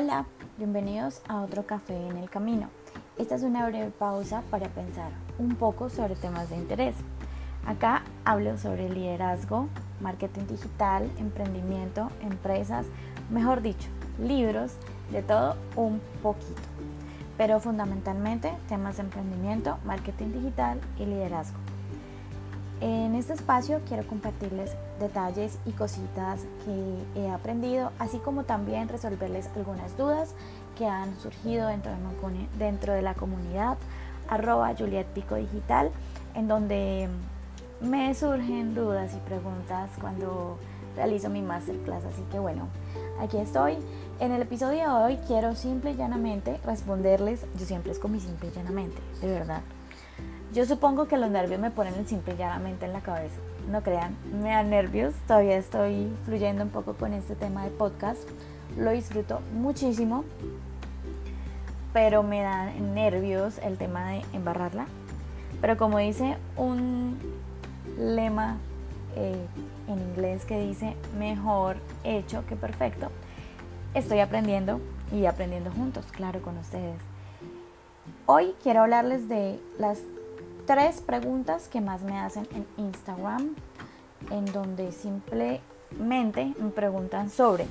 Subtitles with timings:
[0.00, 0.26] Hola,
[0.58, 2.68] bienvenidos a otro café en el camino.
[3.16, 5.10] Esta es una breve pausa para pensar
[5.40, 6.94] un poco sobre temas de interés.
[7.66, 9.66] Acá hablo sobre liderazgo,
[10.00, 12.86] marketing digital, emprendimiento, empresas,
[13.28, 13.88] mejor dicho,
[14.22, 14.74] libros,
[15.10, 16.62] de todo un poquito.
[17.36, 21.58] Pero fundamentalmente temas de emprendimiento, marketing digital y liderazgo.
[22.80, 24.70] En este espacio quiero compartirles
[25.00, 30.34] detalles y cositas que he aprendido, así como también resolverles algunas dudas
[30.76, 31.98] que han surgido dentro de,
[32.56, 33.78] dentro de la comunidad
[34.28, 35.90] arroba Juliet Pico Digital,
[36.36, 37.08] en donde
[37.80, 40.56] me surgen dudas y preguntas cuando
[40.94, 42.04] realizo mi masterclass.
[42.04, 42.68] Así que bueno,
[43.20, 43.76] aquí estoy.
[44.20, 48.20] En el episodio de hoy quiero simple y llanamente responderles, yo siempre es con mi
[48.20, 49.62] simple y llanamente, de verdad
[50.52, 53.36] yo supongo que los nervios me ponen el simple llanamente en la cabeza.
[53.70, 55.14] No crean, me dan nervios.
[55.26, 58.20] Todavía estoy fluyendo un poco con este tema de podcast.
[58.76, 60.24] Lo disfruto muchísimo.
[61.92, 64.86] Pero me dan nervios el tema de embarrarla.
[65.60, 67.18] Pero como dice un
[67.98, 68.56] lema
[69.16, 69.46] eh,
[69.88, 73.10] en inglés que dice mejor hecho que perfecto,
[73.94, 74.80] estoy aprendiendo
[75.12, 77.00] y aprendiendo juntos, claro, con ustedes.
[78.26, 80.00] Hoy quiero hablarles de las
[80.68, 83.54] tres preguntas que más me hacen en Instagram,
[84.30, 87.66] en donde simplemente me preguntan sobre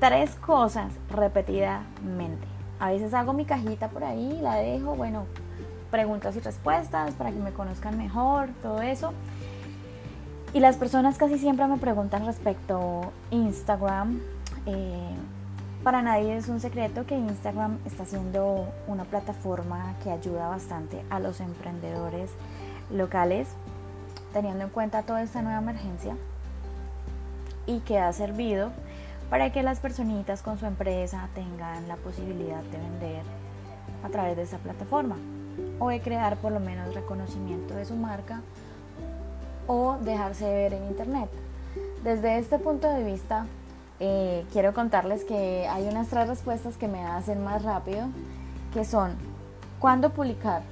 [0.00, 2.46] tres cosas repetidamente.
[2.78, 5.26] A veces hago mi cajita por ahí, la dejo, bueno,
[5.90, 9.12] preguntas y respuestas para que me conozcan mejor, todo eso.
[10.54, 14.22] Y las personas casi siempre me preguntan respecto Instagram.
[14.64, 15.16] Eh,
[15.82, 21.20] para nadie es un secreto que Instagram está siendo una plataforma que ayuda bastante a
[21.20, 22.30] los emprendedores
[22.90, 23.48] locales,
[24.32, 26.16] teniendo en cuenta toda esta nueva emergencia
[27.66, 28.72] y que ha servido
[29.30, 33.22] para que las personitas con su empresa tengan la posibilidad de vender
[34.04, 35.16] a través de esa plataforma
[35.78, 38.42] o de crear por lo menos reconocimiento de su marca
[39.66, 41.30] o dejarse ver en internet.
[42.02, 43.46] Desde este punto de vista,
[44.00, 48.06] eh, quiero contarles que hay unas tres respuestas que me hacen más rápido,
[48.72, 49.12] que son,
[49.78, 50.62] ¿cuándo publicar?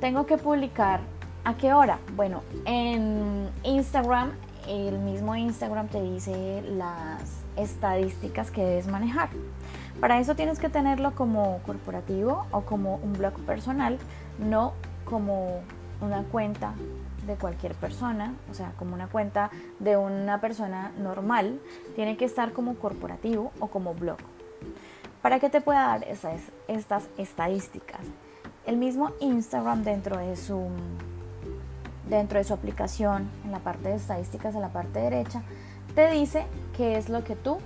[0.00, 1.00] Tengo que publicar,
[1.44, 1.98] ¿a qué hora?
[2.16, 4.32] Bueno, en Instagram,
[4.68, 7.22] el mismo Instagram te dice las
[7.56, 9.30] estadísticas que debes manejar.
[9.98, 13.98] Para eso tienes que tenerlo como corporativo o como un blog personal,
[14.38, 15.60] no como
[16.02, 16.74] una cuenta
[17.26, 21.60] de cualquier persona, o sea, como una cuenta de una persona normal,
[21.94, 24.18] tiene que estar como corporativo o como blog.
[25.22, 28.00] Para que te pueda dar esas, estas estadísticas.
[28.66, 30.68] El mismo Instagram dentro de su
[32.08, 35.42] dentro de su aplicación, en la parte de estadísticas, en la parte derecha,
[35.94, 36.44] te dice
[36.76, 37.58] qué es lo que tú,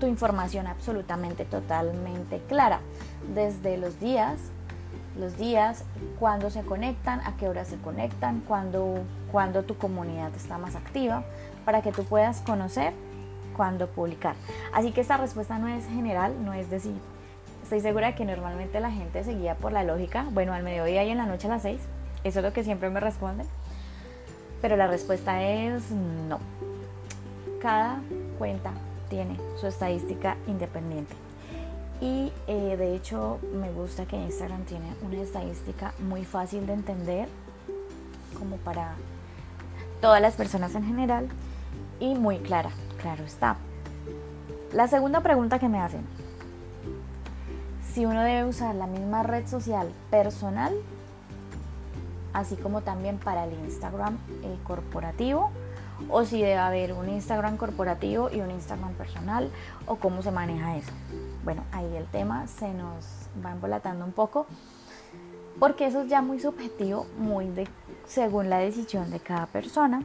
[0.00, 2.80] tu información absolutamente, totalmente clara,
[3.34, 4.38] desde los días,
[5.18, 5.84] los días,
[6.18, 8.98] cuándo se conectan, a qué hora se conectan, cuándo,
[9.30, 11.24] cuando tu comunidad está más activa,
[11.64, 12.92] para que tú puedas conocer
[13.56, 14.34] cuándo publicar.
[14.72, 16.94] Así que esta respuesta no es general, no es decir,
[17.62, 21.04] estoy segura de que normalmente la gente se guía por la lógica, bueno, al mediodía
[21.04, 21.80] y en la noche a las 6,
[22.24, 23.46] eso es lo que siempre me responden,
[24.60, 26.38] pero la respuesta es no.
[27.60, 28.00] Cada
[28.38, 28.72] cuenta
[29.08, 31.14] tiene su estadística independiente.
[32.00, 37.28] Y eh, de hecho me gusta que Instagram tiene una estadística muy fácil de entender,
[38.38, 38.94] como para
[40.00, 41.28] todas las personas en general,
[42.00, 43.56] y muy clara, claro está.
[44.72, 46.04] La segunda pregunta que me hacen,
[47.92, 50.74] si uno debe usar la misma red social personal,
[52.32, 55.50] así como también para el Instagram eh, corporativo,
[56.08, 59.50] o si debe haber un Instagram corporativo y un Instagram personal,
[59.86, 60.90] o cómo se maneja eso.
[61.44, 64.46] Bueno, ahí el tema se nos va embolatando un poco
[65.58, 67.52] porque eso es ya muy subjetivo, muy
[68.06, 70.02] según la decisión de cada persona,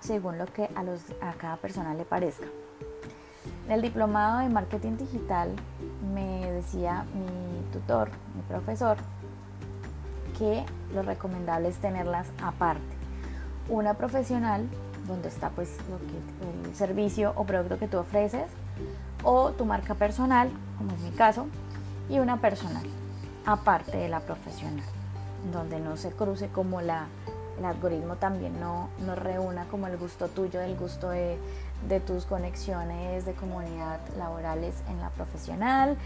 [0.00, 2.46] según lo que a, a cada persona le parezca.
[3.64, 5.50] En el diplomado de marketing digital
[6.14, 8.98] me decía mi tutor, mi profesor,
[10.38, 12.82] que lo recomendable es tenerlas aparte.
[13.70, 14.68] Una profesional,
[15.06, 18.50] donde está pues lo que, el servicio o producto que tú ofreces,
[19.24, 21.46] o tu marca personal, como es mi caso,
[22.08, 22.84] y una personal,
[23.46, 24.84] aparte de la profesional,
[25.52, 27.06] donde no se cruce como la,
[27.58, 31.38] el algoritmo también no, no reúna como el gusto tuyo, el gusto de,
[31.88, 35.96] de tus conexiones de comunidad laborales en la profesional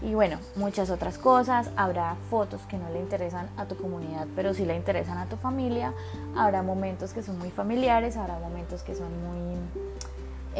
[0.00, 1.70] y bueno, muchas otras cosas.
[1.76, 5.36] Habrá fotos que no le interesan a tu comunidad, pero sí le interesan a tu
[5.36, 5.92] familia.
[6.36, 9.56] Habrá momentos que son muy familiares, habrá momentos que son muy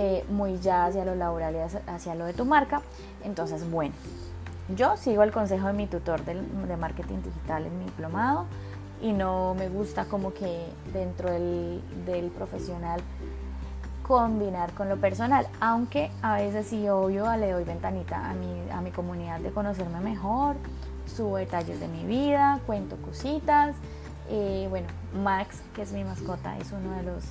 [0.01, 2.83] eh, muy ya hacia lo laboral y hacia, lo de tu marca.
[3.25, 3.97] Entonces, bueno,
[4.77, 6.37] yo sigo el consejo de mi tutor de,
[6.77, 8.47] marketing digital en mi diplomado
[9.03, 13.01] y no me gusta como que dentro del, del profesional
[14.07, 18.81] combinar con lo personal, aunque a veces sí, obvio, le doy ventanita a mi, a
[18.81, 20.55] mi comunidad de conocerme mejor,
[21.07, 23.75] subo detalles de mi vida, cuento cositas.
[24.31, 24.87] Eh, bueno,
[25.25, 27.25] Max, que es mi mascota, es uno de los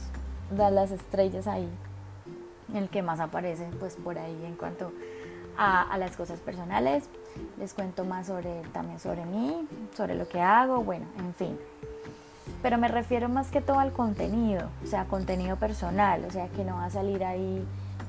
[0.52, 1.70] de las estrellas ahí,
[2.74, 4.92] el que más aparece pues por ahí en cuanto
[5.58, 7.10] a, las cosas personales.
[7.58, 11.58] Les cuento más sobre también sobre mí, sobre lo que hago, bueno, en fin
[12.62, 16.64] pero me refiero más que todo al contenido, o sea, contenido personal, o sea, que
[16.64, 17.64] no va a salir ahí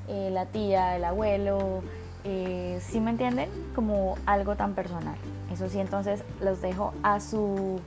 [0.08, 1.82] eh, la tía, el abuelo,
[2.24, 3.48] eh, ¿sí me entienden?
[3.74, 5.16] Como algo tan personal.
[5.52, 7.80] Eso sí, entonces los dejo a su,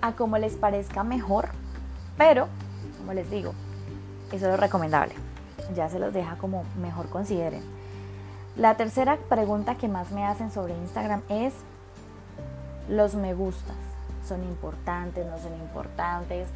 [0.00, 1.48] a como les parezca mejor,
[2.16, 2.48] pero,
[2.98, 3.52] como les digo,
[4.28, 5.14] eso es lo recomendable.
[5.74, 7.62] Ya se los deja como mejor consideren.
[8.56, 11.54] La tercera pregunta que más me hacen sobre Instagram es
[12.88, 13.76] los me gustas
[14.26, 16.48] son importantes, no son importantes.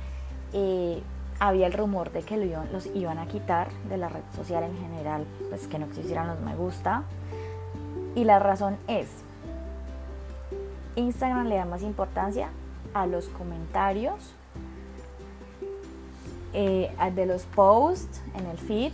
[0.52, 1.02] Eh,
[1.38, 5.24] había el rumor de que los iban a quitar de la red social en general,
[5.48, 7.04] pues que no existieran los me gusta.
[8.14, 9.08] Y la razón es,
[10.96, 12.48] Instagram le da más importancia
[12.92, 14.34] a los comentarios
[16.52, 18.92] eh, de los posts en el feed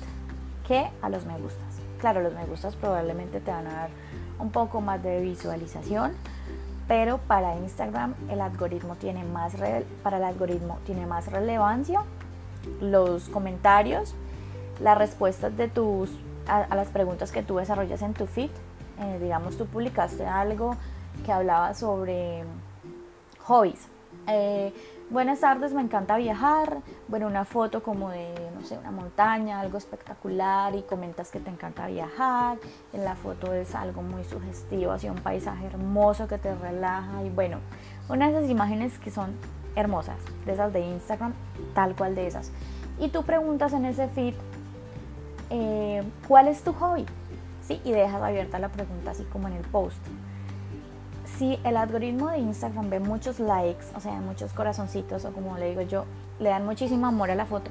[0.66, 1.62] que a los me gustas.
[1.98, 3.90] Claro, los me gustas probablemente te van a dar
[4.38, 6.12] un poco más de visualización,
[6.88, 9.54] pero para Instagram el algoritmo tiene más
[10.02, 12.02] para el algoritmo tiene más relevancia
[12.80, 14.14] los comentarios,
[14.80, 16.10] las respuestas de tus
[16.46, 18.50] a, las preguntas que tú desarrollas en tu feed.
[19.00, 20.76] Eh, digamos, tú publicaste algo
[21.24, 22.44] que hablaba sobre
[23.40, 23.88] hobbies.
[24.28, 24.72] Eh,
[25.08, 26.78] Buenas tardes, me encanta viajar.
[27.06, 31.48] Bueno, una foto como de, no sé, una montaña, algo espectacular y comentas que te
[31.48, 32.58] encanta viajar.
[32.92, 37.30] En la foto es algo muy sugestivo, así un paisaje hermoso que te relaja y
[37.30, 37.58] bueno,
[38.08, 39.36] una de esas imágenes que son
[39.76, 41.34] hermosas, de esas de Instagram,
[41.72, 42.50] tal cual de esas.
[42.98, 44.34] Y tú preguntas en ese feed,
[45.50, 47.06] eh, ¿cuál es tu hobby?
[47.62, 47.80] ¿Sí?
[47.84, 50.02] Y dejas abierta la pregunta así como en el post
[51.26, 55.68] si el algoritmo de Instagram ve muchos likes, o sea, muchos corazoncitos, o como le
[55.70, 56.04] digo yo,
[56.38, 57.70] le dan muchísimo amor a la foto,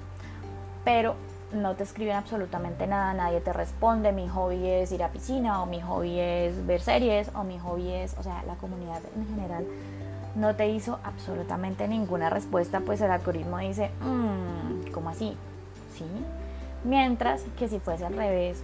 [0.84, 1.16] pero
[1.54, 5.66] no te escriben absolutamente nada, nadie te responde, mi hobby es ir a piscina, o
[5.66, 9.66] mi hobby es ver series, o mi hobby es, o sea, la comunidad en general
[10.36, 15.38] no te hizo absolutamente ninguna respuesta, pues el algoritmo dice, mmm, ¿cómo así?
[15.96, 16.06] ¿Sí?
[16.84, 18.62] Mientras que si fuese al revés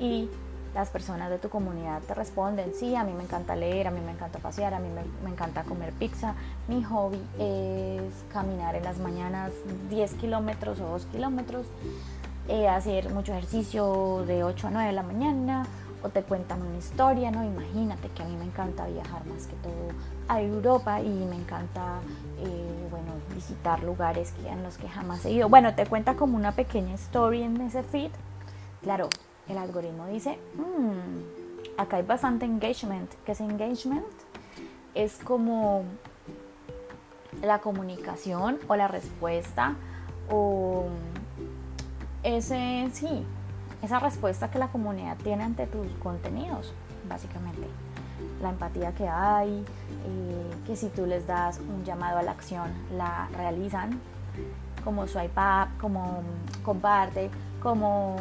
[0.00, 0.28] y
[0.76, 4.00] las personas de tu comunidad te responden, sí, a mí me encanta leer, a mí
[4.04, 4.88] me encanta pasear, a mí
[5.24, 6.34] me, encanta comer pizza,
[6.68, 9.52] mi hobby es caminar en las mañanas
[9.88, 11.64] 10 kilómetros o 2 kilómetros,
[12.48, 15.66] eh, hacer mucho ejercicio de 8 a 9 de la mañana,
[16.02, 17.42] o te cuentan una historia, ¿no?
[17.42, 19.72] Imagínate que a mí me encanta viajar más que todo
[20.28, 22.00] a Europa y me encanta,
[22.38, 25.48] eh, bueno, visitar lugares que, en los que jamás he ido.
[25.48, 28.10] Bueno, te cuenta como una pequeña story en ese feed.
[28.82, 29.08] Claro,
[29.48, 33.12] el algoritmo dice, hmm, acá hay bastante engagement.
[33.24, 34.04] ¿Qué es engagement?
[34.94, 35.84] Es como
[37.42, 39.74] la comunicación o la respuesta
[40.30, 40.86] o
[42.22, 43.24] ese, sí,
[43.82, 46.72] esa respuesta que la comunidad tiene ante tus contenidos,
[47.08, 47.66] básicamente.
[48.42, 49.64] La empatía que hay,
[50.06, 54.00] eh, que si tú les das un llamado a la acción, la realizan,
[54.82, 56.22] como swipe up, como
[56.64, 57.30] comparte,
[57.62, 58.16] como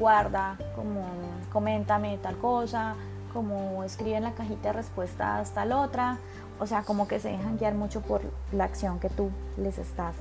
[0.00, 1.04] guarda, como
[1.52, 2.96] coméntame tal cosa,
[3.32, 6.18] como escribe en la cajita de respuestas tal otra,
[6.58, 10.14] o sea, como que se dejan guiar mucho por la acción que tú les estás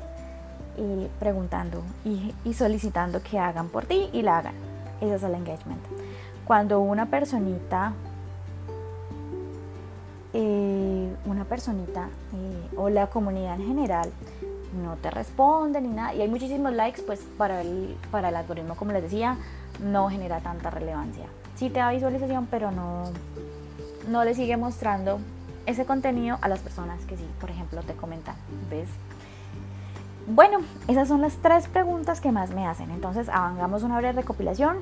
[0.77, 4.53] eh, preguntando y, solicitando que hagan por ti y la hagan.
[5.01, 5.81] Ese es el engagement.
[6.45, 7.93] Cuando una personita,
[10.33, 14.11] eh, una personita eh, o la comunidad en general
[14.83, 18.75] no te responde ni nada, y hay muchísimos likes, pues para el, para el algoritmo,
[18.75, 19.37] como les decía,
[19.81, 21.25] no genera tanta relevancia.
[21.55, 23.03] Sí te da visualización, pero no,
[24.07, 25.19] no le sigue mostrando
[25.65, 28.35] ese contenido a las personas que sí, por ejemplo, te comentan.
[28.69, 28.89] ¿Ves?
[30.27, 32.91] Bueno, esas son las tres preguntas que más me hacen.
[32.91, 34.77] Entonces, hagamos una breve recopilación.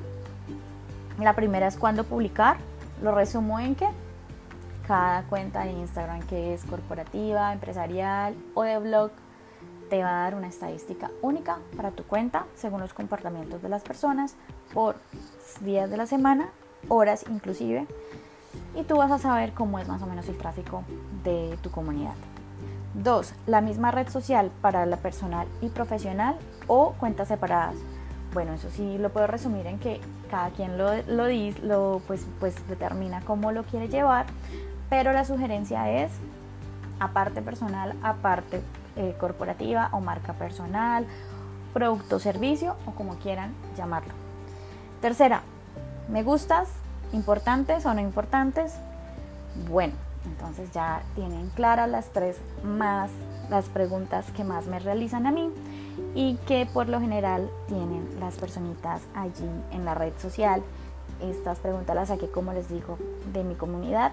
[1.18, 2.58] La primera es cuándo publicar.
[3.02, 3.88] Lo resumo en que
[4.86, 9.10] cada cuenta de Instagram que es corporativa, empresarial o de blog
[9.88, 13.82] te va a dar una estadística única para tu cuenta según los comportamientos de las
[13.82, 14.36] personas
[14.72, 14.96] por
[15.60, 16.50] días de la semana,
[16.88, 17.86] horas inclusive,
[18.74, 20.84] y tú vas a saber cómo es más o menos el tráfico
[21.24, 22.14] de tu comunidad.
[22.94, 27.76] Dos, la misma red social para la personal y profesional o cuentas separadas.
[28.34, 31.26] bueno, eso sí lo puedo resumir en que cada quien lo, lo,
[31.62, 34.26] lo pues, pues determina cómo lo quiere llevar,
[34.90, 36.12] pero la sugerencia es
[37.00, 38.60] aparte personal, aparte
[38.98, 41.06] eh, corporativa o marca personal,
[41.72, 44.12] producto servicio o como quieran llamarlo.
[45.00, 45.42] Tercera,
[46.08, 46.68] me gustas,
[47.12, 48.74] importantes o no importantes.
[49.70, 49.94] Bueno,
[50.26, 53.10] entonces ya tienen claras las tres más,
[53.50, 55.48] las preguntas que más me realizan a mí
[56.16, 60.62] y que por lo general tienen las personitas allí en la red social.
[61.20, 62.98] Estas preguntas las saqué, como les digo,
[63.32, 64.10] de mi comunidad.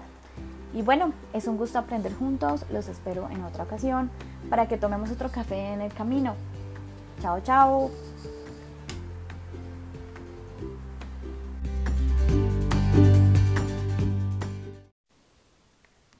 [0.74, 2.64] Y bueno, es un gusto aprender juntos.
[2.70, 4.10] Los espero en otra ocasión
[4.48, 6.36] para que tomemos otro café en el camino.
[7.20, 7.90] Chao, chao.